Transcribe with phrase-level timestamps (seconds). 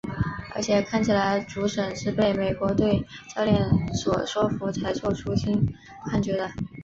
[0.55, 3.05] 而且看起来主审是被美国队
[3.35, 3.63] 教练
[3.93, 5.71] 所说服才做出新
[6.09, 6.49] 判决的。